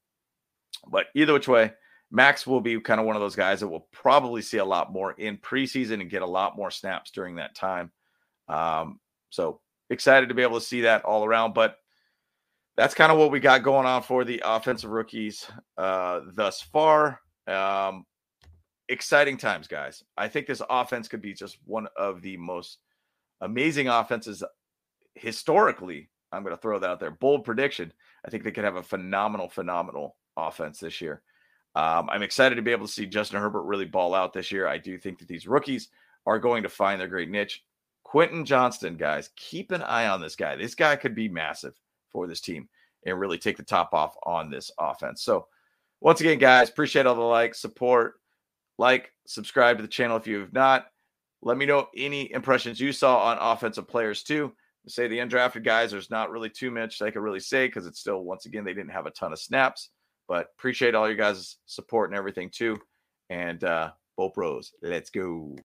but 0.89 1.07
either 1.15 1.33
which 1.33 1.47
way, 1.47 1.71
Max 2.09 2.47
will 2.47 2.61
be 2.61 2.79
kind 2.79 2.99
of 2.99 3.05
one 3.05 3.15
of 3.15 3.21
those 3.21 3.35
guys 3.35 3.59
that 3.59 3.67
will 3.67 3.87
probably 3.91 4.41
see 4.41 4.57
a 4.57 4.65
lot 4.65 4.93
more 4.93 5.11
in 5.13 5.37
preseason 5.37 6.01
and 6.01 6.09
get 6.09 6.21
a 6.21 6.27
lot 6.27 6.55
more 6.55 6.71
snaps 6.71 7.11
during 7.11 7.35
that 7.35 7.55
time. 7.55 7.91
Um, 8.47 8.99
so 9.29 9.59
excited 9.89 10.29
to 10.29 10.35
be 10.35 10.41
able 10.41 10.59
to 10.59 10.65
see 10.65 10.81
that 10.81 11.03
all 11.03 11.25
around. 11.25 11.53
But 11.53 11.75
that's 12.77 12.93
kind 12.93 13.11
of 13.11 13.17
what 13.17 13.31
we 13.31 13.39
got 13.39 13.63
going 13.63 13.85
on 13.85 14.03
for 14.03 14.23
the 14.23 14.41
offensive 14.45 14.91
rookies 14.91 15.49
uh, 15.77 16.21
thus 16.33 16.61
far. 16.61 17.19
Um, 17.47 18.05
exciting 18.87 19.37
times, 19.37 19.67
guys. 19.67 20.03
I 20.15 20.27
think 20.27 20.47
this 20.47 20.61
offense 20.69 21.07
could 21.07 21.21
be 21.21 21.33
just 21.33 21.57
one 21.65 21.87
of 21.97 22.21
the 22.21 22.37
most 22.37 22.77
amazing 23.41 23.89
offenses 23.89 24.43
historically. 25.15 26.09
I'm 26.31 26.43
going 26.43 26.55
to 26.55 26.61
throw 26.61 26.79
that 26.79 26.89
out 26.89 26.99
there. 26.99 27.11
Bold 27.11 27.43
prediction. 27.43 27.91
I 28.25 28.29
think 28.29 28.43
they 28.43 28.51
could 28.51 28.63
have 28.63 28.75
a 28.75 28.83
phenomenal, 28.83 29.49
phenomenal 29.49 30.15
offense 30.35 30.79
this 30.79 31.01
year. 31.01 31.21
Um, 31.77 32.09
I'm 32.09 32.23
excited 32.23 32.55
to 32.55 32.63
be 32.63 32.71
able 32.71 32.87
to 32.87 32.91
see 32.91 33.05
Justin 33.05 33.39
Herbert 33.39 33.61
really 33.61 33.85
ball 33.85 34.15
out 34.15 34.33
this 34.33 34.51
year. 34.51 34.67
I 34.67 34.79
do 34.79 34.97
think 34.97 35.19
that 35.19 35.27
these 35.27 35.47
rookies 35.47 35.89
are 36.25 36.39
going 36.39 36.63
to 36.63 36.69
find 36.69 36.99
their 36.99 37.07
great 37.07 37.29
niche. 37.29 37.63
Quentin 38.03 38.45
Johnston, 38.45 38.97
guys, 38.97 39.29
keep 39.35 39.71
an 39.71 39.83
eye 39.83 40.07
on 40.07 40.19
this 40.19 40.35
guy. 40.35 40.55
This 40.55 40.73
guy 40.73 40.95
could 40.95 41.13
be 41.13 41.29
massive 41.29 41.79
for 42.09 42.25
this 42.25 42.41
team 42.41 42.67
and 43.05 43.19
really 43.19 43.37
take 43.37 43.57
the 43.57 43.63
top 43.63 43.93
off 43.93 44.15
on 44.23 44.49
this 44.49 44.71
offense. 44.79 45.21
So, 45.21 45.45
once 46.01 46.19
again, 46.19 46.39
guys, 46.39 46.67
appreciate 46.67 47.05
all 47.05 47.13
the 47.13 47.21
likes, 47.21 47.59
support. 47.59 48.15
Like, 48.79 49.11
subscribe 49.27 49.77
to 49.77 49.83
the 49.83 49.87
channel 49.87 50.17
if 50.17 50.25
you 50.25 50.39
have 50.39 50.53
not. 50.53 50.87
Let 51.43 51.57
me 51.57 51.67
know 51.67 51.89
any 51.95 52.31
impressions 52.33 52.79
you 52.79 52.91
saw 52.91 53.19
on 53.19 53.37
offensive 53.39 53.87
players 53.87 54.23
too. 54.23 54.51
Say 54.87 55.07
the 55.07 55.19
undrafted 55.19 55.63
guys, 55.63 55.91
there's 55.91 56.09
not 56.09 56.31
really 56.31 56.49
too 56.49 56.71
much 56.71 57.03
I 57.03 57.11
could 57.11 57.21
really 57.21 57.39
say 57.39 57.67
because 57.67 57.85
it's 57.85 57.99
still, 57.99 58.23
once 58.23 58.47
again, 58.47 58.63
they 58.63 58.73
didn't 58.73 58.93
have 58.93 59.05
a 59.05 59.11
ton 59.11 59.31
of 59.31 59.39
snaps. 59.39 59.91
But 60.27 60.51
appreciate 60.57 60.95
all 60.95 61.09
you 61.09 61.15
guys' 61.15 61.57
support 61.65 62.09
and 62.09 62.17
everything 62.17 62.49
too. 62.49 62.77
And 63.29 63.63
uh, 63.63 63.91
Bolt 64.15 64.35
Bros, 64.35 64.73
let's 64.81 65.09
go. 65.09 65.55